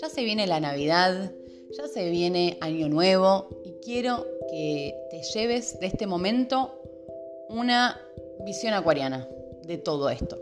[0.00, 1.32] Ya se viene la Navidad,
[1.76, 6.80] ya se viene Año Nuevo y quiero que te lleves de este momento
[7.50, 8.00] una
[8.44, 9.28] visión acuariana
[9.64, 10.40] de todo esto.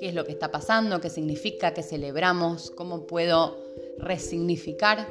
[0.00, 1.00] ¿Qué es lo que está pasando?
[1.00, 1.74] ¿Qué significa?
[1.74, 2.70] ¿Qué celebramos?
[2.72, 3.56] ¿Cómo puedo
[3.98, 5.08] resignificar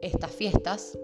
[0.00, 0.98] estas fiestas?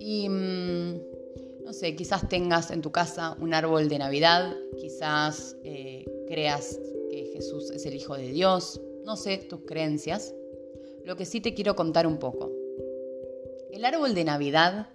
[0.00, 6.04] Y mm, no sé, quizás tengas en tu casa un árbol de Navidad, quizás eh,
[6.26, 6.78] creas
[7.10, 10.34] que Jesús es el Hijo de Dios, no sé tus creencias.
[11.08, 12.52] Lo que sí te quiero contar un poco.
[13.72, 14.88] El árbol de Navidad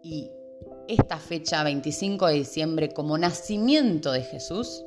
[0.00, 0.30] y
[0.86, 4.84] esta fecha 25 de diciembre como nacimiento de Jesús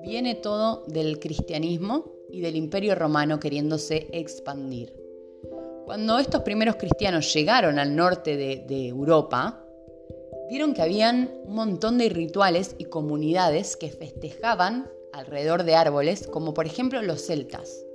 [0.00, 4.96] viene todo del cristianismo y del imperio romano queriéndose expandir.
[5.84, 9.62] Cuando estos primeros cristianos llegaron al norte de, Europa,
[10.48, 16.54] vieron que habían un montón de rituales y comunidades que festejaban alrededor de árboles, como
[16.54, 17.85] por ejemplo los celtas.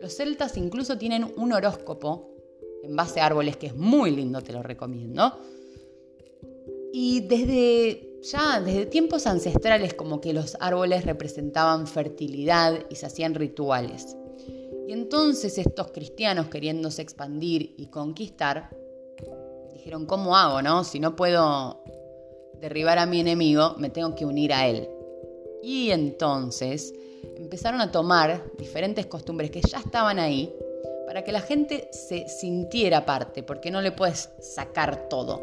[0.00, 2.30] Los celtas incluso tienen un horóscopo
[2.82, 5.38] en base a árboles que es muy lindo, te lo recomiendo.
[6.92, 13.34] Y desde ya, desde tiempos ancestrales, como que los árboles representaban fertilidad y se hacían
[13.34, 14.16] rituales.
[14.86, 18.70] Y entonces estos cristianos queriéndose expandir y conquistar,
[19.72, 20.82] dijeron, ¿cómo hago, no?
[20.84, 21.82] Si no puedo
[22.60, 24.88] derribar a mi enemigo, me tengo que unir a él.
[25.62, 26.94] Y entonces
[27.36, 30.54] empezaron a tomar diferentes costumbres que ya estaban ahí
[31.06, 35.40] para que la gente se sintiera parte, porque no le puedes sacar todo.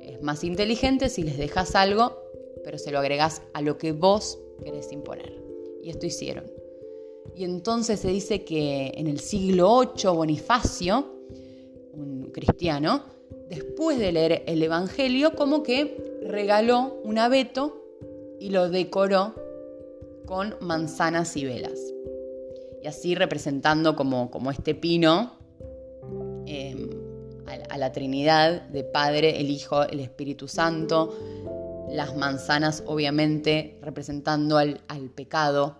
[0.00, 2.20] Es más inteligente si les dejas algo,
[2.64, 5.40] pero se lo agregas a lo que vos querés imponer.
[5.80, 6.50] Y esto hicieron.
[7.34, 11.06] Y entonces se dice que en el siglo VIII Bonifacio,
[11.92, 13.04] un cristiano,
[13.48, 17.84] después de leer el Evangelio, como que regaló un abeto
[18.40, 19.34] y lo decoró
[20.28, 21.80] con manzanas y velas.
[22.82, 25.32] Y así representando como, como este pino
[26.44, 26.90] em,
[27.70, 31.16] a, la Trinidad de Padre, el Hijo, el Espíritu Santo,
[31.90, 34.78] las manzanas obviamente representando al,
[35.14, 35.78] pecado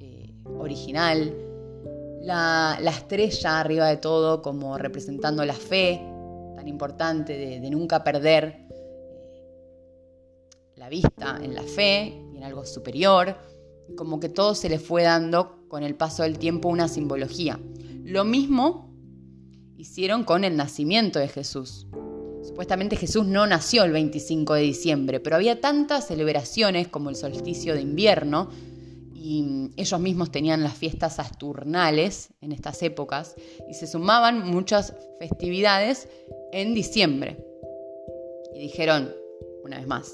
[0.00, 1.36] eh, original,
[2.22, 6.00] la, estrella arriba de todo como representando la fe
[6.56, 9.44] tan importante de, nunca perder eh,
[10.76, 13.51] la vista en la fe y en algo superior,
[13.96, 17.58] como que todo se le fue dando con el paso del tiempo una simbología.
[18.04, 18.92] Lo mismo
[19.76, 21.86] hicieron con el nacimiento de Jesús.
[22.42, 27.74] Supuestamente Jesús no nació el 25 de diciembre, pero había tantas celebraciones como el solsticio
[27.74, 28.50] de invierno
[29.14, 33.36] y ellos mismos tenían las fiestas asturnales en estas épocas
[33.70, 36.08] y se sumaban muchas festividades
[36.52, 37.38] en diciembre.
[38.54, 39.12] Y dijeron,
[39.64, 40.12] una vez más,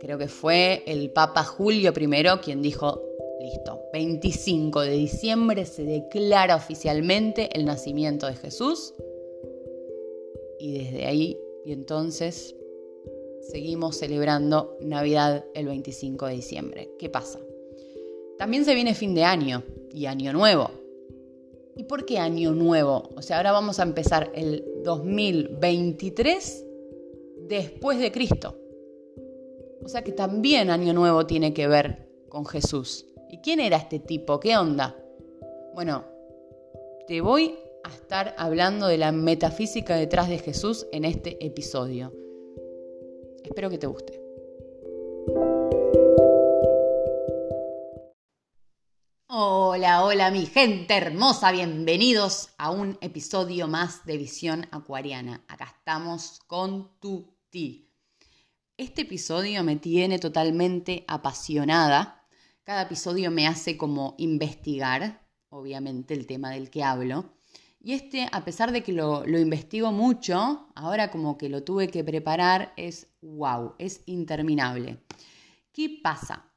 [0.00, 3.02] creo que fue el Papa Julio I quien dijo,
[3.40, 3.80] Listo.
[3.92, 8.94] 25 de diciembre se declara oficialmente el nacimiento de Jesús.
[10.58, 12.56] Y desde ahí y entonces
[13.40, 16.90] seguimos celebrando Navidad el 25 de diciembre.
[16.98, 17.40] ¿Qué pasa?
[18.38, 19.62] También se viene fin de año
[19.92, 20.70] y año nuevo.
[21.76, 23.10] ¿Y por qué año nuevo?
[23.16, 26.64] O sea, ahora vamos a empezar el 2023
[27.48, 28.56] después de Cristo.
[29.82, 33.06] O sea que también año nuevo tiene que ver con Jesús.
[33.28, 34.40] ¿Y quién era este tipo?
[34.40, 34.96] ¿Qué onda?
[35.74, 36.04] Bueno,
[37.06, 37.54] te voy
[37.84, 42.12] a estar hablando de la metafísica detrás de Jesús en este episodio.
[43.44, 44.20] Espero que te guste.
[49.28, 55.44] Hola, hola mi gente hermosa, bienvenidos a un episodio más de Visión Acuariana.
[55.48, 57.85] Acá estamos con tu ti.
[58.76, 62.16] Este episodio me tiene totalmente apasionada
[62.66, 67.36] cada episodio me hace como investigar, obviamente, el tema del que hablo.
[67.80, 72.02] Y este, a pesar de que lo, investigo mucho, ahora como que lo tuve que
[72.02, 74.98] preparar, es wow, es interminable.
[75.70, 76.52] ¿Qué pasa?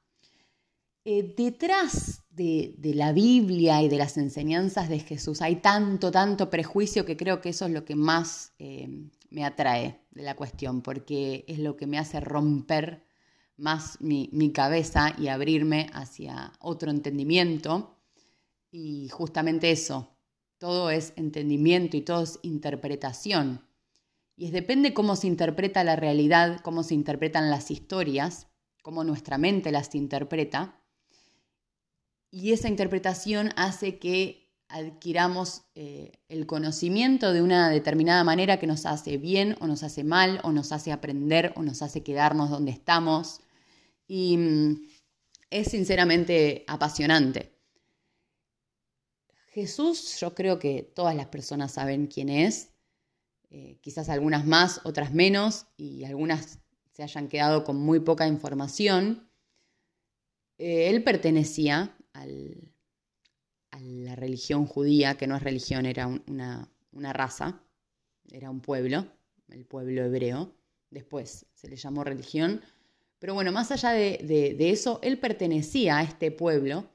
[1.06, 7.06] Eh, detrás de, la Biblia y de las enseñanzas de Jesús hay tanto, tanto prejuicio
[7.06, 8.90] que creo que eso es lo que más eh,
[9.30, 13.04] me atrae de la cuestión, porque es lo que me hace romper
[13.60, 17.98] más mi, cabeza y abrirme hacia otro entendimiento.
[18.72, 20.16] Y justamente eso,
[20.58, 23.66] todo es entendimiento y todo es interpretación.
[24.36, 28.48] Y es depende cómo se interpreta la realidad, cómo se interpretan las historias,
[28.82, 30.82] cómo nuestra mente las interpreta.
[32.32, 38.86] Y esa interpretación hace que adquiramos eh, el conocimiento de una determinada manera que nos
[38.86, 42.72] hace bien o nos hace mal o nos hace aprender o nos hace quedarnos donde
[42.72, 43.42] estamos
[44.08, 44.88] y mm,
[45.50, 47.52] es sinceramente apasionante.
[49.48, 52.70] Jesús, yo creo que todas las personas saben quién es,
[53.50, 56.60] eh, quizás algunas más, otras menos, y algunas
[56.92, 59.28] se hayan quedado con muy poca información.
[60.60, 61.98] Eh, él pertenecía
[63.72, 66.70] a la religión judía, que no es religión, era una,
[67.14, 67.62] raza,
[68.32, 69.06] era un pueblo,
[69.50, 70.54] el pueblo hebreo.
[70.90, 72.62] Después se le llamó religión.
[73.20, 76.90] Pero bueno, más allá de eso, él pertenecía a este pueblo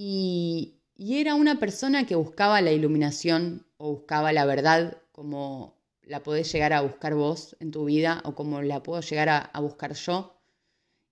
[0.00, 6.52] y, era una persona que buscaba la iluminación o buscaba la verdad como la podés
[6.52, 10.40] llegar a buscar vos en tu vida o como la puedo llegar a, buscar yo.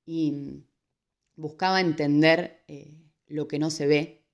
[0.05, 0.63] Y
[1.35, 2.97] buscaba entender eh,
[3.27, 4.25] lo que no se ve,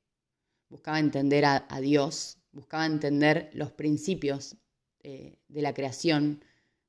[0.73, 4.57] buscaba entender a, Dios, buscaba entender los principios
[5.03, 6.43] eh, de la creación,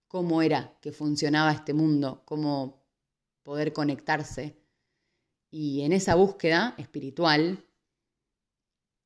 [0.07, 2.81] cómo era que funcionaba este mundo, cómo
[3.43, 4.55] poder conectarse
[5.51, 7.65] y en esa búsqueda espiritual,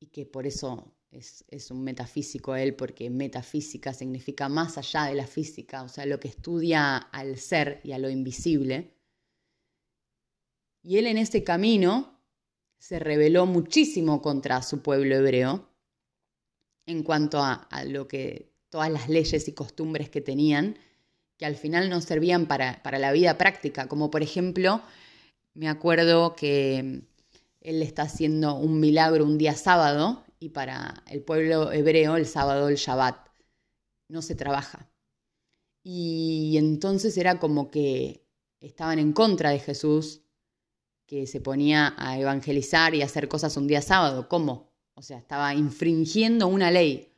[0.00, 5.26] y que por eso es, un metafísico él, porque metafísica significa más allá de la
[5.26, 8.94] física, o sea, lo que estudia al ser y a lo invisible.
[10.84, 12.17] Y él en ese camino
[12.78, 15.68] se rebeló muchísimo contra su pueblo hebreo
[16.86, 20.78] en cuanto a, lo que todas las leyes y costumbres que tenían,
[21.36, 24.80] que al final no servían para, para la vida práctica, como por ejemplo
[25.54, 27.02] me acuerdo que
[27.60, 32.68] él está haciendo un milagro un día sábado y para el pueblo hebreo el sábado,
[32.68, 33.28] el Shabbat,
[34.08, 34.90] no se trabaja.
[35.82, 38.24] Y entonces era como que
[38.60, 40.22] estaban en contra de Jesús,
[41.08, 44.28] que se ponía a evangelizar y hacer cosas un día sábado.
[44.28, 44.70] ¿Cómo?
[44.94, 47.14] O sea, estaba infringiendo una ley.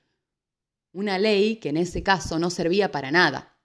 [0.93, 3.59] Una ley que en ese caso no servía para nada.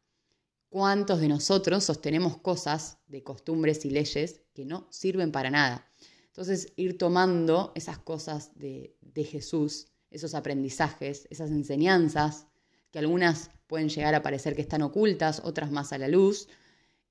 [0.68, 5.88] ¿Cuántos de nosotros sostenemos cosas de costumbres y leyes que no sirven para nada?
[6.25, 12.48] Entonces, ir tomando esas cosas de, Jesús, esos aprendizajes, esas enseñanzas,
[12.89, 16.48] que algunas pueden llegar a parecer que están ocultas, otras más a la luz,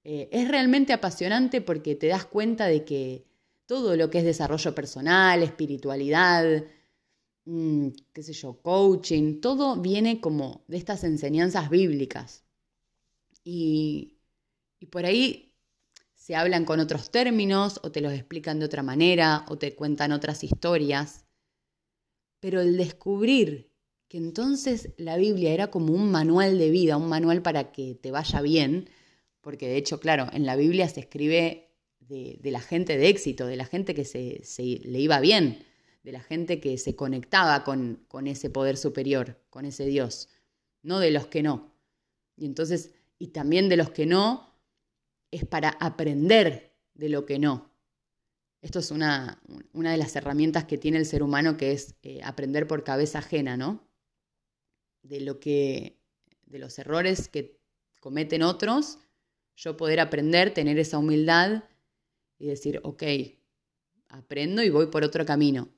[0.04, 3.24] eh, es realmente apasionante porque te das cuenta de que
[3.66, 6.64] todo lo que es desarrollo personal, espiritualidad,
[7.46, 12.44] mm, qué sé yo, coaching, todo viene como de estas enseñanzas bíblicas.
[13.44, 14.18] Y,
[14.90, 15.54] por ahí
[16.14, 20.12] se hablan con otros términos o te los explican de otra manera o te cuentan
[20.12, 21.26] otras historias.
[22.40, 23.70] Pero el descubrir
[24.08, 28.10] que entonces la Biblia era como un manual de vida, un manual para que te
[28.10, 28.88] vaya bien,
[29.44, 31.70] porque de hecho, claro, en la Biblia se escribe
[32.00, 34.42] de, la gente de éxito, de la gente que se,
[34.82, 35.64] le iba bien,
[36.02, 40.28] de la gente que se conectaba con, con ese poder superior, con ese Dios,
[40.82, 41.72] no de los que no.
[42.36, 44.54] Y entonces y también de los que no,
[45.30, 47.70] es para aprender de lo que no.
[48.62, 49.42] Esto es una,
[49.72, 53.18] una de las herramientas que tiene el ser humano, que es eh, aprender por cabeza
[53.18, 53.86] ajena, ¿no?
[55.02, 56.00] De lo que,
[56.46, 57.60] de los errores que
[58.00, 58.98] cometen otros,
[59.56, 61.64] yo poder aprender, tener esa humildad
[62.38, 63.02] y decir, ok,
[64.08, 65.68] aprendo y voy por otro camino.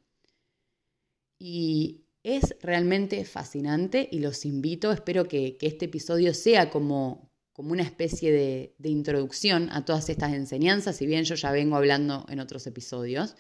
[1.39, 7.83] Y es realmente fascinante y los invito, espero que, este episodio sea como, como una
[7.83, 12.67] especie de, introducción a todas estas enseñanzas, si bien yo ya vengo hablando en otros
[12.67, 13.37] episodios,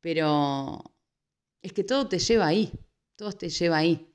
[0.00, 0.84] pero
[1.62, 2.72] es que todo te lleva ahí,
[3.16, 4.12] todo te lleva ahí.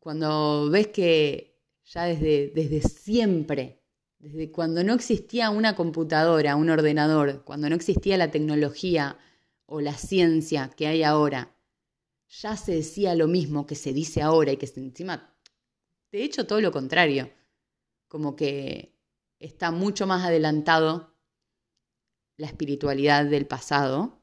[0.00, 3.79] Cuando ves que ya desde, desde siempre,
[4.20, 9.18] desde cuando no existía una computadora, un ordenador, cuando no existía la tecnología
[9.64, 11.56] o la ciencia que hay ahora,
[12.28, 15.34] ya se decía lo mismo que se dice ahora y que encima,
[16.12, 17.32] de hecho, todo lo contrario,
[18.08, 18.94] como que
[19.38, 21.14] está mucho más adelantado
[22.36, 24.22] la espiritualidad del pasado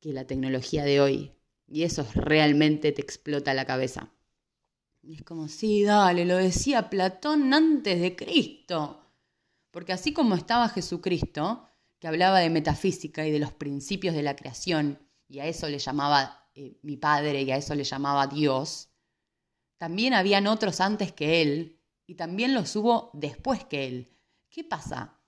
[0.00, 1.34] que la tecnología de hoy.
[1.66, 4.12] Y eso realmente te explota la cabeza.
[5.02, 9.00] Es como, sí, dale, lo decía Platón antes de Cristo.
[9.70, 14.36] Porque así como estaba Jesucristo, que hablaba de metafísica y de los principios de la
[14.36, 18.88] creación, y a eso le llamaba eh, mi padre y a eso le llamaba Dios,
[19.76, 24.08] también habían otros antes que él y también los hubo después que él.
[24.50, 25.20] ¿Qué pasa?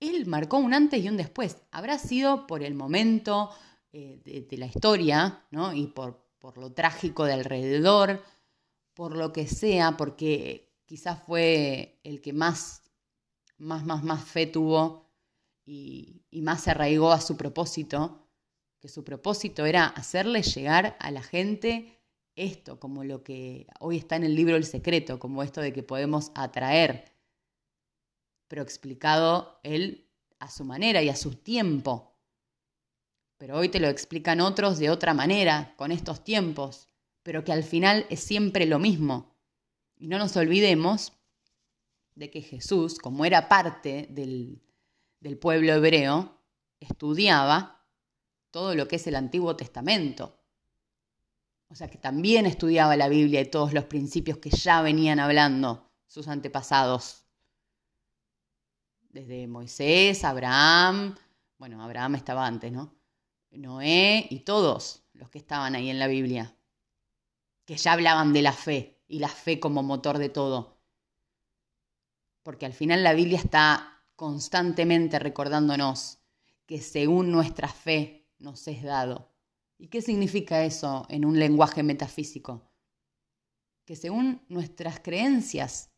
[0.00, 1.58] Él marcó un antes y un después.
[1.70, 3.50] Habrá sido por el momento
[3.92, 5.72] eh, de, la historia, ¿no?
[5.72, 8.24] Y por, por lo trágico de alrededor,
[8.98, 12.82] por lo que sea, porque quizás fue el que más,
[13.56, 15.08] más, más, más fe tuvo
[15.64, 18.26] y, y más se arraigó a su propósito
[18.80, 22.00] que su propósito era hacerle llegar a la gente
[22.34, 25.84] esto, como lo que hoy está en el libro El Secreto, como esto de que
[25.84, 27.12] podemos atraer,
[28.48, 32.18] pero explicado él a su manera y a su tiempo.
[33.36, 36.88] pero hoy te lo explican otros de otra manera, con estos tiempos,
[37.28, 39.36] pero que al final es siempre lo mismo.
[39.98, 41.12] Y no nos olvidemos
[42.14, 44.62] de que Jesús, como era parte del,
[45.38, 46.40] pueblo hebreo,
[46.80, 47.84] estudiaba
[48.50, 50.40] todo lo que es el Antiguo Testamento.
[51.68, 55.86] O sea que también estudiaba la Biblia y todos los principios que ya venían hablando
[56.06, 57.26] sus antepasados.
[59.10, 61.14] Desde Moisés, Abraham,
[61.58, 62.94] bueno, Abraham estaba antes, ¿no?
[63.50, 66.54] Noé y todos los que estaban ahí en la Biblia,
[67.68, 70.80] que ya hablaban de la fe y la fe como motor de todo.
[72.42, 76.18] Porque al final la Biblia está constantemente recordándonos
[76.64, 79.34] que según nuestra fe nos es dado.
[79.76, 82.72] ¿Y qué significa eso en un lenguaje metafísico?
[83.84, 85.90] Que según nuestras creencias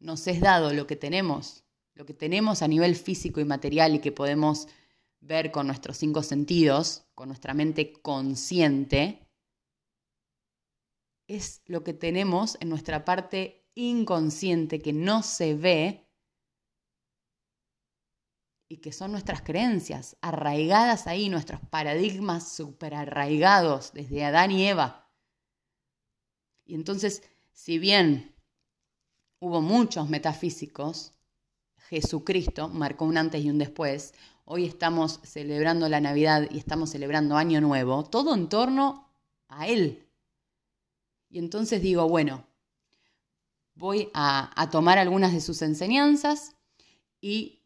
[0.00, 1.62] nos es dado lo que tenemos,
[1.94, 4.66] lo que tenemos a nivel físico y material y que podemos
[5.20, 9.25] ver con nuestros cinco sentidos, con nuestra mente consciente,
[11.26, 16.06] es lo que tenemos en nuestra parte inconsciente que no se ve
[18.68, 25.08] y que son nuestras creencias, arraigadas ahí, nuestros paradigmas super arraigados desde Adán y Eva.
[26.64, 28.34] Y entonces, si bien
[29.38, 31.12] hubo muchos metafísicos,
[31.88, 34.14] Jesucristo marcó un antes y un después,
[34.44, 39.12] hoy estamos celebrando la Navidad y estamos celebrando Año Nuevo, todo en torno
[39.48, 40.05] a Él.
[41.36, 42.46] Y entonces digo, bueno,
[43.74, 46.56] voy a, tomar algunas de sus enseñanzas
[47.20, 47.60] y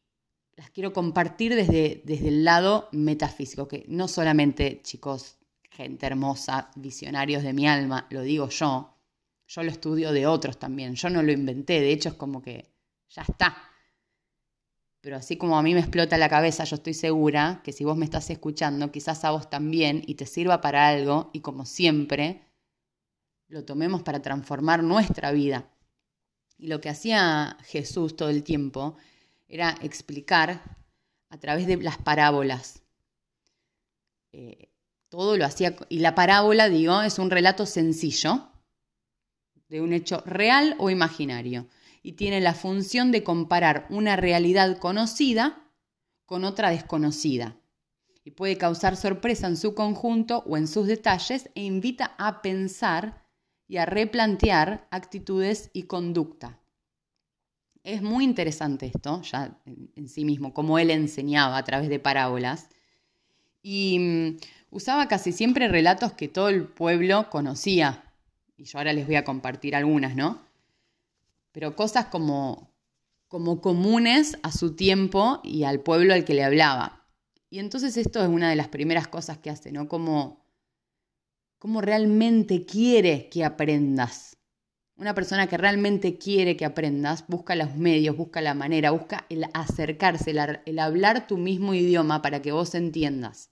[0.56, 5.38] las quiero compartir desde, desde el lado metafísico, que no solamente, chicos,
[5.70, 8.92] gente hermosa, visionarios de mi alma, lo digo yo,
[9.46, 12.74] yo lo estudio de otros también, yo no lo inventé, de hecho es como que
[13.08, 13.56] ya está,
[15.00, 17.96] pero así como a mí me explota la cabeza, yo estoy segura que si vos
[17.96, 22.49] me estás escuchando, quizás a vos también y te sirva para algo y como siempre,
[23.50, 25.68] lo tomemos para transformar nuestra vida.
[26.56, 28.96] Y lo que hacía Jesús todo el tiempo
[29.48, 30.62] era explicar
[31.28, 32.82] a través de las parábolas.
[34.32, 34.68] Eh,
[35.08, 38.46] todo lo hacía, y la parábola, digo, es un relato sencillo
[39.68, 41.66] de un hecho real o imaginario
[42.02, 45.64] y tiene la función de comparar una realidad conocida
[46.24, 47.56] con otra desconocida.
[48.22, 53.19] Y puede causar sorpresa en su conjunto o en sus detalles e invita a pensar
[53.70, 56.58] y a replantear actitudes y conducta.
[57.84, 62.68] Es muy interesante esto, ya en, sí mismo, como él enseñaba a través de parábolas.
[63.62, 64.36] Y mm,
[64.70, 68.12] usaba casi siempre relatos que todo el pueblo conocía.
[68.56, 70.50] Y yo ahora les voy a compartir algunas, ¿no?
[71.52, 72.72] pero cosas como,
[73.28, 77.06] como comunes a su tiempo y al pueblo al que le hablaba.
[77.50, 79.88] Y entonces esto es una de las primeras cosas que hace, ¿no?
[79.88, 80.39] Como,
[81.60, 84.38] como realmente quiere que aprendas.
[84.96, 89.44] Una persona que realmente quiere que aprendas busca los medios, busca la manera, busca el
[89.52, 93.50] acercarse, el, el hablar tu mismo idioma para que vos entiendas.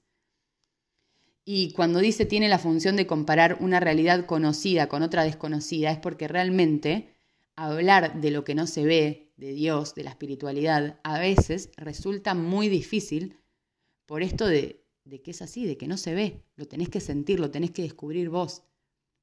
[1.44, 5.98] Y cuando dice tiene la función de comparar una realidad conocida con otra desconocida, es
[5.98, 7.14] porque realmente
[7.56, 12.32] hablar de lo que no se ve, de Dios, de la espiritualidad, a veces resulta
[12.34, 13.38] muy difícil
[14.06, 17.40] por esto de, que es así, de que no se ve, lo tenés que sentir,
[17.40, 18.62] lo tenés que descubrir vos.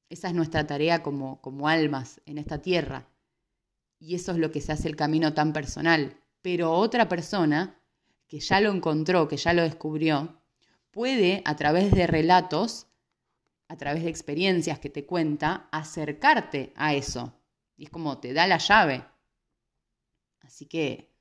[0.08, 3.08] Esa es nuestra tarea como, como almas en esta tierra.
[3.98, 6.20] Y eso es lo que se hace el camino tan personal.
[6.42, 7.80] Pero otra persona
[8.26, 10.40] que ya lo encontró, que ya lo descubrió,
[10.90, 12.86] puede a través de relatos,
[13.68, 17.32] a través de experiencias que te cuenta, acercarte a eso.
[17.76, 19.04] Y es como te da la llave.
[20.40, 21.12] Así que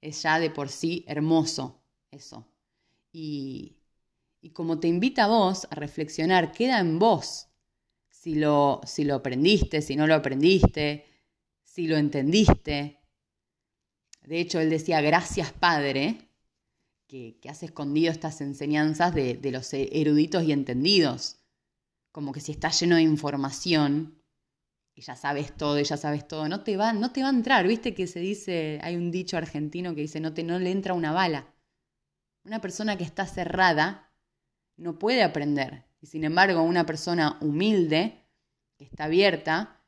[0.00, 2.46] es ya de por sí hermoso eso.
[3.12, 3.76] Y,
[4.44, 7.48] y como te invita a vos a reflexionar, queda en vos
[8.10, 11.06] si lo, si lo aprendiste, si no lo aprendiste,
[11.62, 13.00] si lo entendiste.
[14.22, 16.28] De hecho, él decía, gracias Padre,
[17.06, 21.38] que, que has escondido estas enseñanzas de, de los eruditos y entendidos.
[22.12, 24.22] Como que si está lleno de información,
[24.94, 27.34] y ya sabes todo y ya sabes todo, no te va, no te va a
[27.34, 30.70] entrar, viste que se dice, hay un dicho argentino que dice no te no le
[30.70, 31.54] entra una bala.
[32.44, 34.10] Una persona que está cerrada
[34.76, 35.84] no puede aprender.
[36.00, 38.24] Y sin embargo, una persona humilde,
[38.76, 39.80] que está abierta,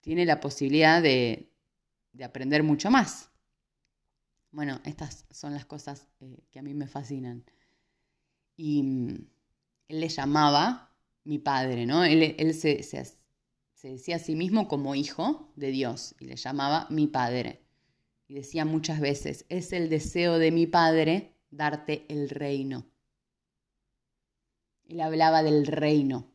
[0.00, 1.50] tiene la posibilidad de,
[2.12, 3.30] de aprender mucho más.
[4.50, 7.44] Bueno, estas son las cosas eh, que a mí me fascinan.
[8.56, 9.26] Y mm,
[9.88, 10.94] él le llamaba
[11.24, 12.04] mi padre, ¿no?
[12.04, 13.04] Él, él se, se,
[13.72, 17.62] se decía a sí mismo como hijo de Dios y le llamaba mi padre.
[18.28, 22.86] Y decía muchas veces, es el deseo de mi padre darte el reino.
[24.86, 26.32] Él hablaba del reino,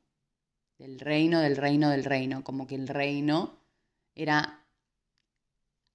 [0.78, 3.60] del reino, del reino, del reino, como que el reino
[4.16, 4.66] era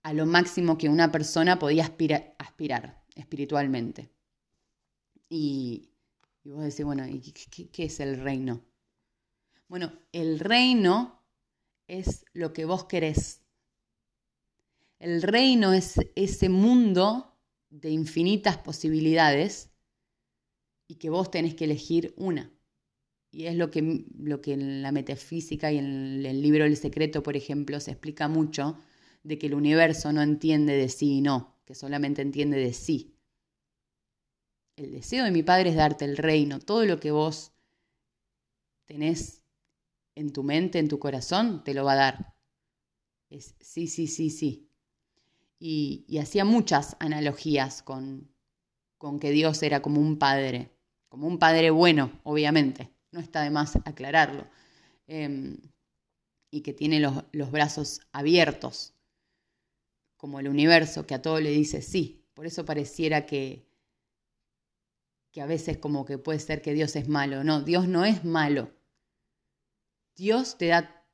[0.02, 1.84] a lo máximo que una persona podía
[2.38, 4.10] aspirar espiritualmente.
[5.28, 5.90] Y,
[6.44, 8.62] vos decís, bueno, ¿y qué es el reino?
[9.68, 11.22] Bueno, el reino
[11.88, 13.40] es lo que vos querés.
[14.98, 17.36] El reino es ese mundo
[17.70, 19.70] de infinitas posibilidades
[20.94, 22.52] y que vos tenés que elegir una.
[23.32, 27.22] Y es lo que, lo que en la metafísica y en el libro El Secreto,
[27.22, 28.78] por ejemplo, se explica mucho
[29.24, 33.16] de que el universo no entiende de sí y no, que solamente entiende de sí.
[34.76, 37.50] El deseo de mi Padre es darte el reino, todo lo que vos
[38.86, 39.42] tenés
[40.16, 42.34] en tu mente, en tu corazón, te lo va a dar.
[43.30, 44.70] Es sí, sí, sí, sí.
[45.58, 48.32] Y, y hacía muchas analogías con,
[48.98, 50.73] con que Dios era como un padre,
[51.14, 54.48] como un padre bueno, obviamente, no está de más aclararlo,
[55.06, 55.58] em,
[56.50, 58.94] y que tiene los, los brazos abiertos,
[60.16, 62.26] como el universo, que a todo le dice sí.
[62.34, 63.64] Por eso pareciera que,
[65.30, 67.44] que a veces como que puede ser que Dios es malo.
[67.44, 68.72] No, Dios no es malo.
[70.16, 71.06] Dios te da,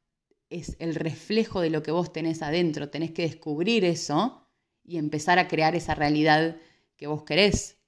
[0.49, 2.89] es el reflejo de lo que vos tenés adentro.
[2.89, 4.47] Tenés que descubrir eso
[4.83, 6.57] y empezar a crear esa realidad
[6.97, 7.80] que vos querés.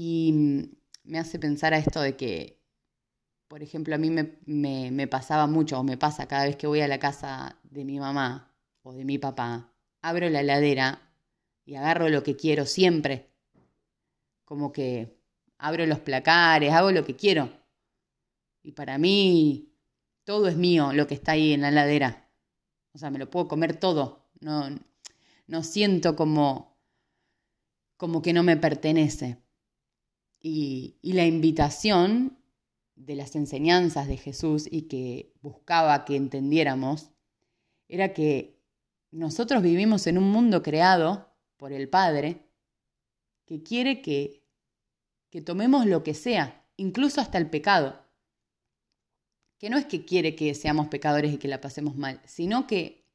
[0.00, 0.62] Y mm,
[1.10, 2.62] me hace pensar a esto de que,
[3.48, 4.38] por ejemplo, a mí me,
[4.92, 7.98] me, pasaba mucho, o me pasa cada vez que voy a la casa de mi
[7.98, 11.10] mamá o de mi papá, abro la heladera
[11.64, 13.32] y agarro lo que quiero siempre.
[14.44, 15.18] Como que
[15.58, 17.50] abro los placares, hago lo que quiero.
[18.62, 19.74] Y para mí
[20.22, 22.30] todo es mío lo que está ahí en la heladera.
[22.92, 24.30] O sea, me lo puedo comer todo.
[24.38, 24.68] No,
[25.48, 26.78] no siento como,
[27.96, 29.42] como que no me pertenece.
[30.40, 32.38] Y, la invitación
[32.94, 37.10] de las enseñanzas de Jesús y que buscaba que entendiéramos
[37.88, 38.60] era que
[39.10, 42.46] nosotros vivimos en un mundo creado por el Padre
[43.46, 44.44] que quiere que,
[45.30, 48.04] que tomemos lo que sea, incluso hasta el pecado.
[49.58, 53.06] Que no es que quiere que seamos pecadores y que la pasemos mal, sino que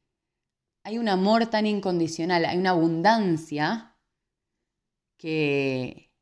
[0.83, 3.95] hay un amor tan incondicional, hay una abundancia
[5.17, 6.12] que,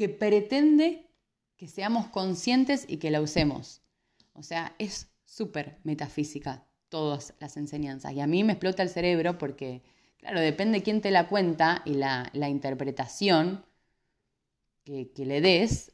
[0.00, 1.10] que pretende
[1.58, 3.82] que seamos conscientes y que la usemos.
[4.32, 8.14] O sea, es súper metafísica todas las enseñanzas.
[8.14, 9.82] Y a mí me explota el cerebro porque,
[10.16, 13.66] claro, depende quién te la cuenta y la, interpretación
[14.84, 15.92] que, que le des,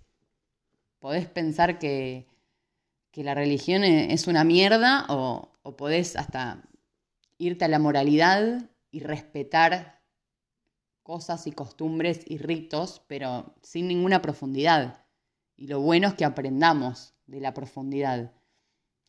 [1.00, 2.28] podés pensar que,
[3.10, 6.62] que la religión e-, es una mierda o, podés hasta
[7.38, 9.95] irte a la moralidad y respetar
[11.06, 15.06] cosas y costumbres y ritos, pero sin ninguna profundidad.
[15.56, 18.32] Y lo bueno es que aprendamos de la profundidad,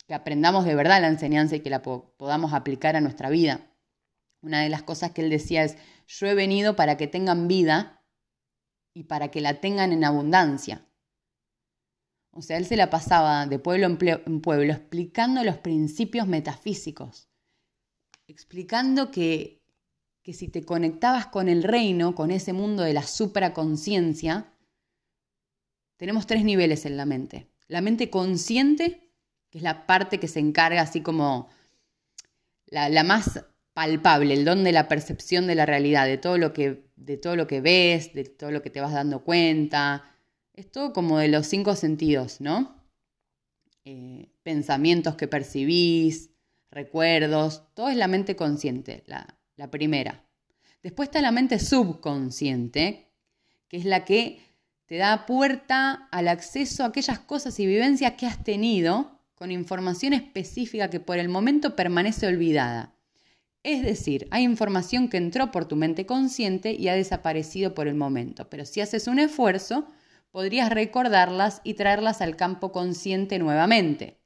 [0.08, 3.74] que aprendamos de verdad la enseñanza y que la podamos aplicar a nuestra vida.
[4.44, 8.06] Una de las cosas que él decía es, yo he venido para que tengan vida
[8.94, 10.88] y para que la tengan en abundancia.
[12.30, 17.28] O sea, él se la pasaba de pueblo en, pueblo explicando los principios metafísicos,
[18.28, 19.57] explicando que,
[20.28, 24.52] que si te conectabas con el reino, con ese mundo de la supraconciencia,
[25.96, 27.48] tenemos tres niveles en la mente.
[27.70, 29.10] La mente consciente,
[29.50, 31.48] que es la parte que se encarga así como
[32.66, 36.90] la, más palpable, el don de la percepción de la realidad, de todo lo que,
[36.98, 40.12] de todo lo que ves, de todo lo que te vas dando cuenta,
[40.52, 42.84] es todo como de los cinco sentidos, ¿no?
[43.86, 46.32] Eh, pensamientos que percibís,
[46.70, 50.24] recuerdos, todo es la mente consciente, la, la primera.
[50.82, 53.12] Después está la mente subconsciente,
[53.68, 54.40] que es la que
[54.86, 60.14] te da puerta al acceso a aquellas cosas y vivencias que has tenido con información
[60.14, 62.96] específica que por el momento permanece olvidada.
[63.64, 67.96] Es decir, hay información que entró por tu mente consciente y ha desaparecido por el
[67.96, 69.88] momento, pero si haces un esfuerzo,
[70.32, 74.22] podrías recordarlas y traerlas al campo consciente nuevamente.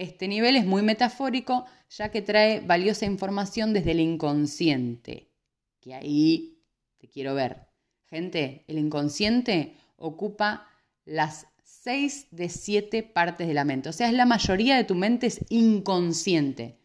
[0.00, 5.28] Este nivel es muy metafórico ya que trae valiosa información desde el inconsciente,
[5.78, 6.56] que ahí
[6.96, 7.66] te quiero ver.
[8.06, 10.66] Gente, el inconsciente ocupa
[11.04, 14.94] las seis de siete partes de la mente, o sea, es la mayoría de tu
[14.94, 16.78] mente es inconsciente.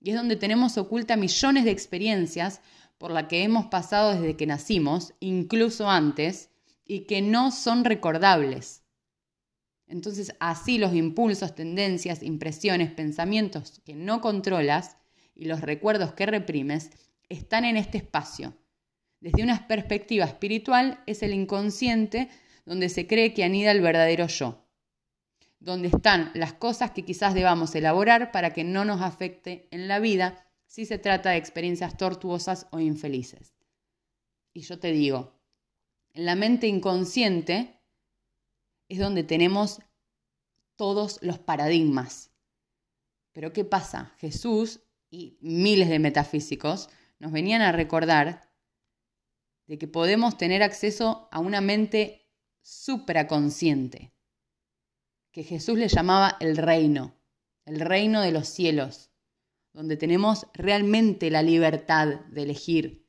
[0.00, 2.60] Y es donde tenemos oculta millones de experiencias
[2.98, 6.50] por las que hemos pasado desde que nacimos, incluso antes,
[6.84, 8.77] y que no son recordables.
[9.88, 14.96] Entonces, así los impulsos, tendencias, impresiones, pensamientos que no controlas
[15.34, 16.90] y los recuerdos que reprimes
[17.28, 18.54] están en este espacio.
[19.20, 22.28] Desde una perspectiva espiritual es el inconsciente
[22.66, 24.66] donde se cree que anida el verdadero yo,
[25.58, 29.98] donde están las cosas que quizás debamos elaborar para que no nos afecte en la
[30.00, 33.54] vida si se trata de experiencias tortuosas o infelices.
[34.52, 35.40] Y yo te digo,
[36.12, 37.77] en la mente inconsciente
[38.88, 39.80] es donde tenemos
[40.76, 42.30] todos los paradigmas.
[43.32, 44.14] Pero ¿qué pasa?
[44.18, 48.50] Jesús y miles de metafísicos nos venían a recordar
[49.66, 52.26] de que podemos tener acceso a una mente
[52.62, 54.12] supraconsciente,
[55.30, 57.14] que Jesús le llamaba el reino,
[57.64, 59.10] el reino de los cielos,
[59.72, 63.06] donde tenemos realmente la libertad de elegir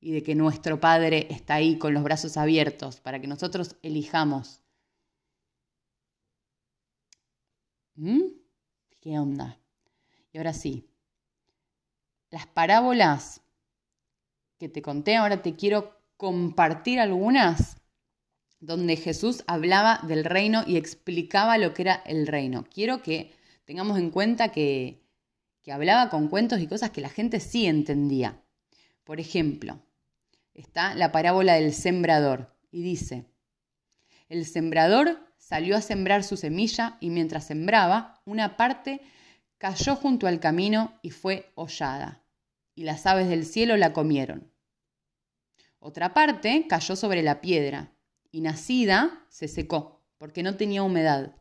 [0.00, 4.60] y de que nuestro Padre está ahí con los brazos abiertos para que nosotros elijamos.
[7.96, 8.22] ¿Mm?
[9.00, 9.58] ¿Qué onda?
[10.32, 10.88] Y ahora sí,
[12.30, 13.40] las parábolas
[14.58, 17.76] que te conté, ahora te quiero compartir algunas
[18.60, 22.64] donde Jesús hablaba del reino y explicaba lo que era el reino.
[22.64, 23.32] Quiero que
[23.64, 25.02] tengamos en cuenta que,
[25.62, 28.42] que hablaba con cuentos y cosas que la gente sí entendía.
[29.04, 29.82] Por ejemplo,
[30.54, 33.26] está la parábola del sembrador y dice,
[34.28, 39.00] el sembrador salió a sembrar su semilla y mientras sembraba, una parte
[39.58, 42.24] cayó junto al camino y fue hollada,
[42.74, 44.52] y las aves del cielo la comieron.
[45.78, 47.92] Otra parte cayó sobre la piedra,
[48.32, 51.36] y nacida se secó, porque no tenía humedad.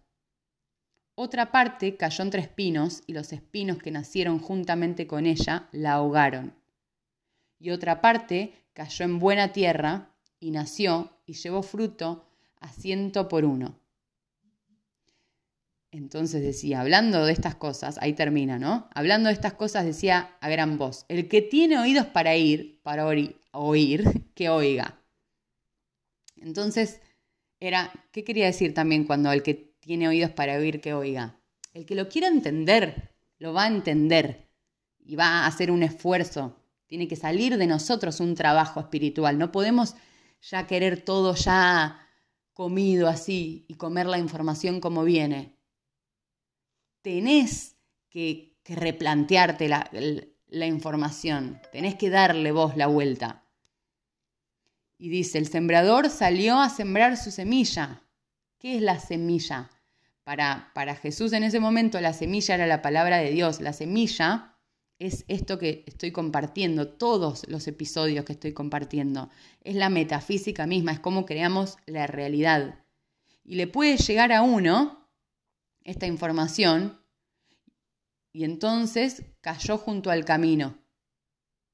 [1.15, 6.53] Otra parte cayó entre espinos, y los espinos que nacieron juntamente con ella la ahogaron.
[7.57, 12.27] Y otra parte cayó en buena tierra, y nació, y llevó fruto
[12.59, 13.79] a ciento por uno.
[15.97, 18.89] Entonces decía, hablando de estas cosas, ahí termina, ¿no?
[18.93, 23.07] Hablando de estas cosas decía a gran voz, el que tiene oídos para ir, para
[23.53, 24.03] oír,
[24.35, 25.01] que oiga.
[26.35, 26.99] Entonces,
[27.61, 31.39] era, ¿qué quería decir también cuando el que tiene oídos para oír, que oiga?
[31.73, 34.49] El que lo quiera entender, lo va a entender
[34.99, 36.59] y va a hacer un esfuerzo.
[36.87, 39.37] Tiene que salir de nosotros un trabajo espiritual.
[39.37, 39.95] No podemos
[40.41, 42.01] ya querer todo ya
[42.51, 45.54] comido así y comer la información como viene
[47.05, 47.77] tenés
[48.09, 53.43] que, replantearte la, información, tenés que darle vos la vuelta.
[54.97, 58.01] Y dice, el sembrador salió a sembrar su semilla.
[58.57, 59.69] ¿Qué es la semilla?
[60.23, 63.61] Para, para, Jesús en ese momento la semilla era la palabra de Dios.
[63.61, 64.55] La semilla
[64.97, 69.29] es esto que estoy compartiendo, todos los episodios que estoy compartiendo.
[69.61, 72.83] Es la metafísica misma, es cómo creamos la realidad.
[73.43, 75.04] Y le puede llegar a uno
[75.85, 76.99] esta información
[78.33, 80.77] y entonces cayó junto al camino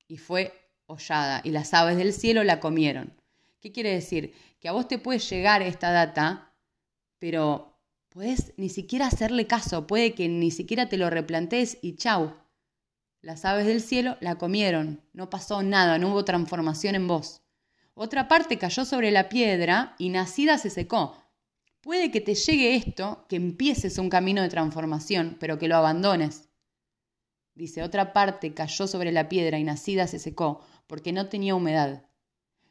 [0.08, 0.54] y fue
[0.86, 3.20] hollada y las aves del cielo la comieron.
[3.62, 4.36] ¿Qué quiere decir?
[4.60, 6.54] Que a vos te puede llegar esta data,
[7.18, 12.36] pero puedes ni siquiera hacerle caso, puede que ni siquiera te lo replantees y chau.
[13.22, 17.42] Las aves del cielo la comieron, no pasó nada, no hubo transformación en vos.
[17.94, 21.21] Otra parte cayó sobre la piedra y nacida se secó.
[21.82, 26.48] Puede que te llegue esto, que empieces un camino de transformación, pero que lo abandones.
[27.56, 32.06] Dice, otra parte cayó sobre la piedra y nacida se secó, porque no tenía humedad.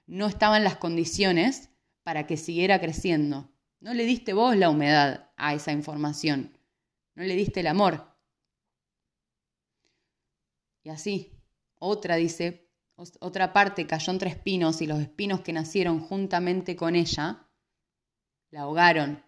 [0.07, 1.71] No estaban las condiciones
[2.05, 3.51] para que siguiera creciendo.
[3.81, 6.57] No le diste vos la humedad a esa información.
[7.17, 8.17] No le diste el amor.
[10.83, 11.33] Y así,
[11.79, 12.71] otra dice,
[13.19, 17.50] otra parte cayó entre espinos y los espinos que nacieron juntamente con ella
[18.51, 19.23] la ahogaron.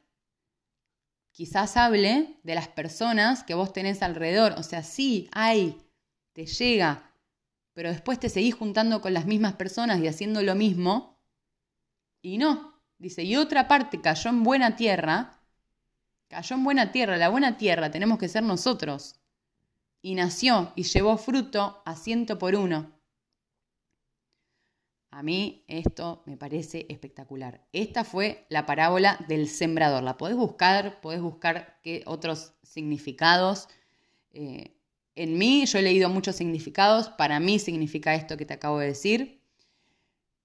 [1.31, 4.53] Quizás hable de las personas que vos tenés alrededor.
[4.59, 5.79] O sea, sí, hay,
[6.33, 7.11] te llega,
[7.73, 11.19] pero después te seguís juntando con las mismas personas y haciendo lo mismo.
[12.21, 15.39] Y no, dice, y otra parte cayó en buena tierra.
[16.29, 19.17] Cayó en buena tierra, la buena tierra tenemos que ser nosotros.
[20.03, 23.02] Y nació y llevó fruto a ciento por uno.
[25.13, 27.61] A mí esto me parece espectacular.
[27.75, 30.03] Esta fue la parábola del sembrador.
[30.03, 33.69] La podés buscar, podés buscar qué otros significados.
[34.33, 34.75] Eh,
[35.15, 37.11] en mí, yo he leído muchos significados.
[37.11, 39.43] Para mí significa esto que te acabo de decir.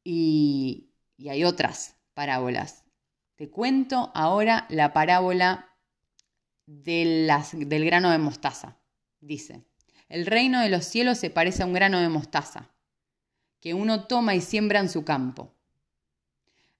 [0.04, 0.90] Y,
[1.30, 2.84] hay otras parábolas.
[3.38, 5.70] Te cuento ahora la parábola
[6.66, 7.26] del
[7.86, 8.78] grano de mostaza.
[9.22, 9.64] Dice,
[10.10, 12.70] el reino de los cielos se parece a un grano de mostaza
[13.60, 15.54] que uno toma y siembra en su campo.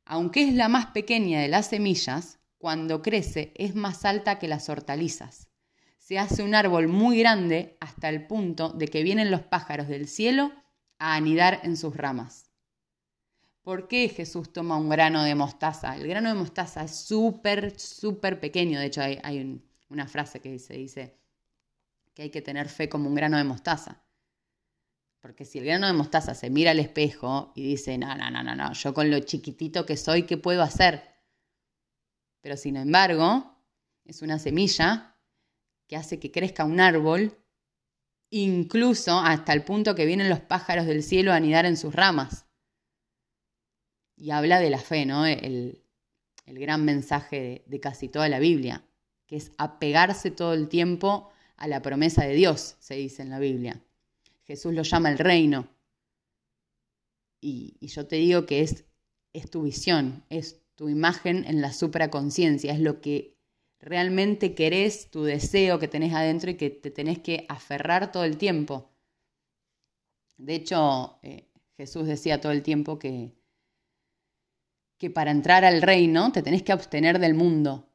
[0.06, 4.70] Aunque es la más pequeña de las semillas, cuando crece es más alta que las
[4.70, 5.50] hortalizas.
[5.98, 10.08] Se hace un árbol muy grande hasta el punto de que vienen los pájaros del
[10.08, 10.54] cielo
[11.00, 12.50] a anidar en sus ramas.
[13.62, 15.98] ¿Por qué Jesús toma un grano de mostaza?
[15.98, 18.80] El grano de mostaza es súper, súper pequeño.
[18.80, 21.18] De hecho, hay, una frase que dice, dice
[22.14, 24.02] que hay que tener fe como un grano de mostaza.
[25.20, 28.44] Porque si el grano de mostaza se mira al espejo y dice, no, no, no,
[28.44, 31.04] no, no, yo con lo chiquitito que soy, ¿qué puedo hacer?
[32.42, 33.58] Pero sin embargo,
[34.06, 35.18] es una semilla
[35.88, 37.38] que hace que crezca un árbol,
[38.30, 42.46] incluso hasta el punto que vienen los pájaros del cielo a anidar en sus ramas.
[44.16, 45.26] Y habla de la fe, ¿no?
[45.26, 45.84] El,
[46.46, 48.86] gran mensaje de casi toda la Biblia,
[49.26, 53.40] que es apegarse todo el tiempo a la promesa de Dios, se dice en la
[53.40, 53.84] Biblia.
[54.48, 55.68] Jesús lo llama el reino.
[57.42, 58.86] Y, yo te digo que es,
[59.34, 63.38] es tu visión, es tu imagen en la supraconciencia, es lo que
[63.80, 68.38] realmente querés, tu deseo que tenés adentro y que te tenés que aferrar todo el
[68.38, 68.92] tiempo.
[70.38, 73.36] De hecho, eh, Jesús decía todo el tiempo que,
[74.98, 77.90] que para entrar al reino te tenés que abstener del mundo.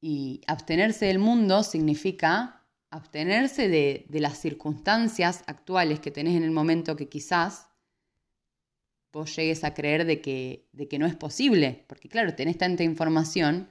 [0.00, 2.61] Y abstenerse del mundo significa
[2.92, 7.68] abstenerse de, las circunstancias actuales que tenés en el momento que quizás
[9.12, 12.82] vos llegues a creer de que, de que no es posible, porque claro, tenés tanta
[12.82, 13.70] información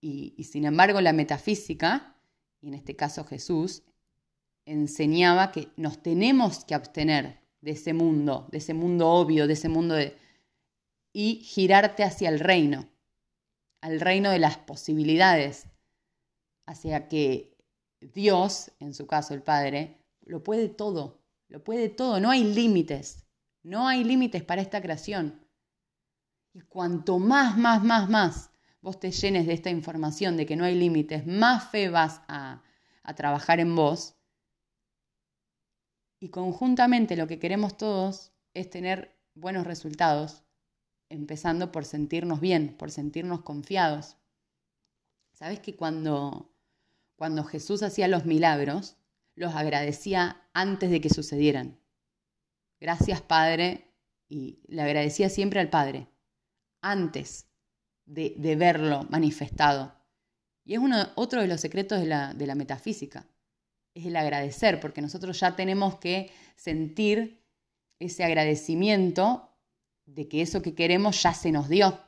[0.00, 2.16] y, y, sin embargo la metafísica,
[2.60, 3.82] y en este caso Jesús,
[4.66, 9.68] enseñaba que nos tenemos que abstener de ese mundo, de ese mundo obvio, de ese
[9.68, 10.16] mundo de...
[11.12, 12.88] y girarte hacia el reino,
[13.80, 15.66] al reino de las posibilidades,
[16.66, 17.49] hacia que
[18.00, 23.26] Dios, en su caso el Padre, lo puede todo, lo puede todo, no hay límites,
[23.62, 25.46] no hay límites para esta creación.
[26.52, 30.64] Y cuanto más, más, más, más vos te llenes de esta información de que no
[30.64, 32.62] hay límites, más fe vas a,
[33.02, 34.16] a trabajar en vos.
[36.18, 40.44] Y conjuntamente lo que queremos todos es tener buenos resultados,
[41.08, 44.16] empezando por sentirnos bien, por sentirnos confiados.
[45.32, 46.52] Sabes que cuando
[47.20, 48.96] cuando Jesús hacía los milagros,
[49.34, 51.78] los agradecía antes de que sucedieran.
[52.80, 53.92] Gracias Padre,
[54.26, 56.06] y le agradecía siempre al Padre,
[56.80, 57.46] antes
[58.06, 59.94] de, verlo manifestado.
[60.64, 63.26] Y es uno, otro de los secretos de la, de la metafísica,
[63.92, 67.44] es el agradecer, porque nosotros ya tenemos que sentir
[67.98, 69.54] ese agradecimiento
[70.06, 72.00] de que eso que queremos ya se nos dio.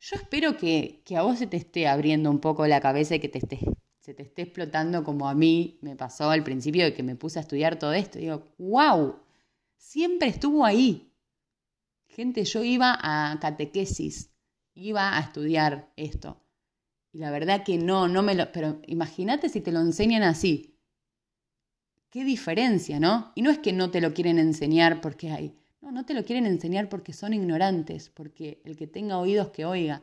[0.00, 3.28] Yo espero que, a vos se te esté abriendo un poco la cabeza y que
[3.28, 3.60] te esté,
[3.98, 7.38] se te esté explotando como a mí me pasó al principio de que me puse
[7.38, 8.18] a estudiar todo esto.
[8.18, 9.16] Digo, wow,
[9.76, 11.12] siempre estuvo ahí.
[12.08, 14.30] Gente, yo iba a catequesis,
[14.74, 16.42] iba a estudiar esto.
[17.12, 18.52] Y la verdad que no, no me lo...
[18.52, 20.78] Pero imagínate si te lo enseñan así.
[22.10, 23.32] Qué diferencia, ¿no?
[23.34, 26.24] Y no es que no te lo quieren enseñar porque hay no, no te lo
[26.24, 30.02] quieren enseñar porque son ignorantes, porque el que tenga oídos que oiga,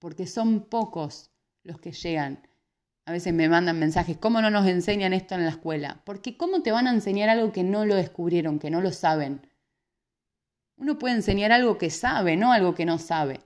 [0.00, 1.30] porque son pocos
[1.62, 2.46] los que llegan.
[3.04, 6.02] A veces me mandan mensajes, ¿cómo no nos enseñan esto en la escuela?
[6.04, 9.48] Porque ¿cómo te van a enseñar algo que no lo descubrieron, que no lo saben?
[10.76, 13.40] Uno puede enseñar algo que sabe, no algo que no sabe.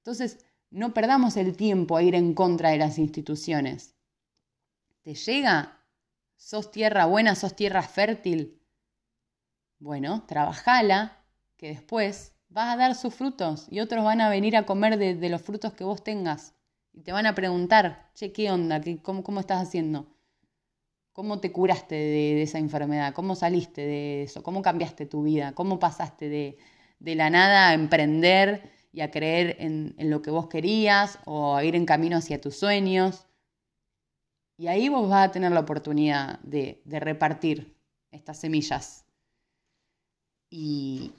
[0.00, 3.96] Entonces, no perdamos el tiempo a ir en contra de las instituciones.
[5.00, 5.82] ¿Te llega?
[6.36, 7.34] ¿Sos tierra buena?
[7.34, 8.61] ¿Sos tierra fértil?
[9.82, 11.24] Bueno, trabajala,
[11.56, 15.28] que después vas a dar sus frutos y otros van a venir a comer de,
[15.28, 16.54] los frutos que vos tengas.
[16.92, 18.80] Y te van a preguntar, che, ¿qué onda?
[18.80, 20.06] ¿Qué, cómo, estás haciendo?
[21.12, 23.12] ¿Cómo te curaste de, esa enfermedad?
[23.12, 24.44] ¿Cómo saliste de eso?
[24.44, 25.52] ¿Cómo cambiaste tu vida?
[25.52, 26.58] ¿Cómo pasaste de,
[27.16, 31.74] la nada a emprender y a creer en, lo que vos querías o a ir
[31.74, 33.26] en camino hacia tus sueños?
[34.56, 37.76] Y ahí vos vas a tener la oportunidad de repartir
[38.12, 39.06] estas semillas
[40.54, 41.14] y,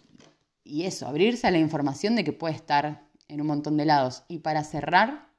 [0.64, 4.24] eso, abrirse a la información de que puede estar en un montón de lados.
[4.28, 5.34] Y para cerrar,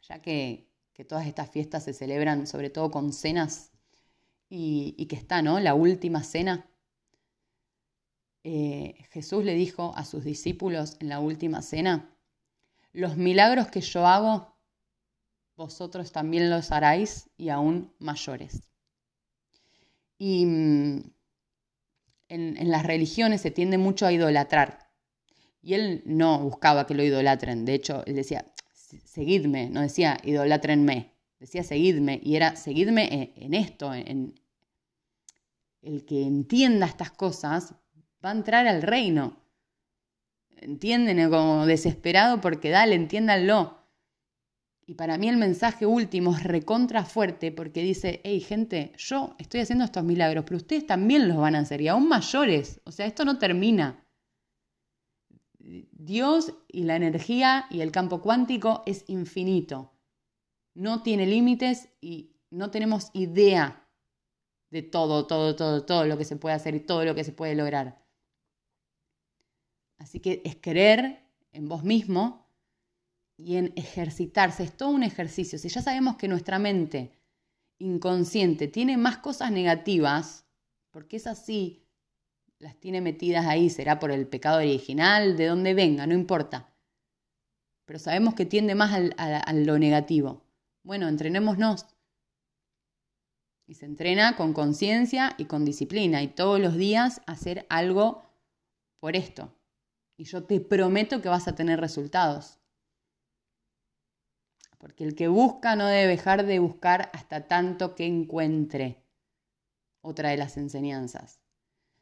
[0.00, 0.70] ya que,
[1.08, 3.72] todas estas fiestas se celebran sobre todo con cenas
[4.48, 5.58] y, que está, ¿no?
[5.58, 6.70] La última cena.
[8.44, 12.16] Eh, Jesús le dijo a sus discípulos en la última cena,
[12.92, 14.56] los milagros que yo hago,
[15.56, 18.62] vosotros también los haráis y aún mayores.
[20.16, 20.46] Y
[22.28, 24.90] mm, en, las religiones se tiende mucho a idolatrar.
[25.62, 27.64] Y él no buscaba que lo idolatren.
[27.64, 28.52] De hecho, él decía,
[29.04, 31.12] seguidme, no decía idolatrenme.
[31.40, 32.20] Decía seguidme.
[32.22, 34.34] Y era seguidme en, esto, en,
[35.82, 37.74] el que entienda estas cosas
[38.24, 39.42] va a entrar al reino.
[40.56, 43.75] Entienden como desesperado porque dale, entiéndanlo.
[44.88, 49.60] Y para mí el mensaje último es recontra fuerte porque dice, hey gente, yo estoy
[49.60, 52.80] haciendo estos milagros, pero ustedes también los van a hacer y aún mayores.
[52.84, 54.06] O sea, esto no termina.
[55.58, 59.92] Dios y la energía y el campo cuántico es infinito.
[60.74, 63.88] No tiene límites y no tenemos idea
[64.70, 67.32] de todo, todo, todo, todo lo que se puede hacer y todo lo que se
[67.32, 68.06] puede lograr.
[69.98, 72.45] Así que es creer en vos mismo
[73.36, 74.62] y en ejercitarse.
[74.64, 75.58] Es todo un ejercicio.
[75.58, 77.12] Si ya sabemos que nuestra mente
[77.78, 80.46] inconsciente tiene más cosas negativas,
[80.90, 81.86] porque es así,
[82.58, 86.72] las tiene metidas ahí, será por el pecado original, de donde venga, no importa.
[87.84, 90.42] Pero sabemos que tiende más a lo negativo.
[90.82, 91.86] Bueno, entrenémonos.
[93.68, 98.22] Y se entrena con conciencia y con disciplina y todos los días hacer algo
[99.00, 99.52] por esto.
[100.16, 102.60] Y yo te prometo que vas a tener resultados.
[104.86, 109.02] Porque el que busca no debe dejar de buscar hasta tanto que encuentre.
[110.00, 111.40] Otra de las enseñanzas.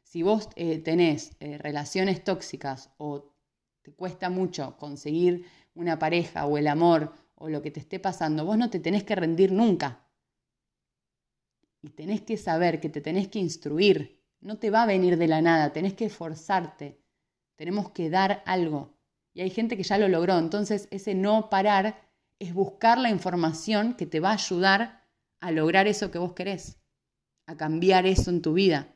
[0.03, 3.33] Si vos eh, tenés eh, relaciones tóxicas o
[3.81, 8.45] te cuesta mucho conseguir una pareja o el amor o lo que te esté pasando,
[8.45, 10.05] vos no te tenés que rendir nunca.
[11.81, 14.21] Y tenés que saber que te tenés que instruir.
[14.41, 17.01] No te va a venir de la nada, tenés que esforzarte.
[17.55, 18.93] Tenemos que dar algo.
[19.33, 20.37] Y hay gente que ya lo logró.
[20.37, 22.04] Entonces ese no parar
[22.39, 25.05] es buscar la información que te va a ayudar
[25.39, 26.79] a lograr eso que vos querés,
[27.45, 28.95] a cambiar eso en tu vida.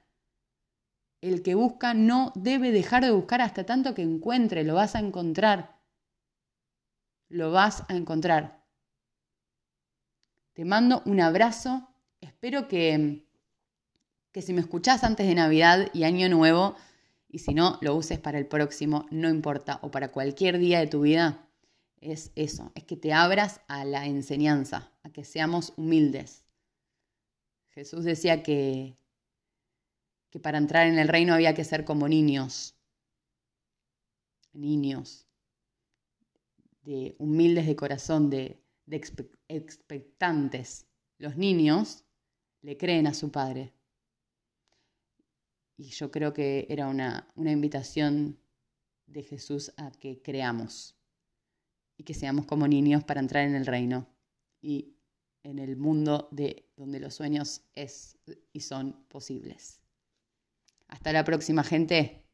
[1.21, 4.99] El que busca no debe dejar de buscar hasta tanto que encuentre, lo vas a
[4.99, 5.79] encontrar.
[7.27, 8.65] Lo vas a encontrar.
[10.53, 11.89] Te mando un abrazo.
[12.21, 13.25] Espero que,
[14.31, 16.75] que si me escuchás antes de Navidad y Año Nuevo,
[17.29, 20.87] y si no, lo uses para el próximo, no importa, o para cualquier día de
[20.87, 21.48] tu vida,
[22.01, 26.43] es eso, es que te abras a la enseñanza, a que seamos humildes.
[27.69, 28.97] Jesús decía que,
[30.29, 32.75] que para entrar en el reino había que ser como niños,
[34.53, 35.27] niños,
[36.81, 38.63] de humildes de corazón, de,
[39.47, 40.87] expectantes.
[41.19, 42.05] Los niños
[42.61, 43.73] le creen a su padre.
[45.77, 48.39] Y yo creo que era una, una invitación
[49.05, 50.98] de Jesús a que creamos
[51.99, 54.07] y que seamos como niños para entrar en el reino
[54.61, 54.95] y
[55.43, 58.17] en el mundo de donde los sueños es
[58.53, 59.81] y son posibles.
[60.87, 62.28] Hasta la próxima, gente.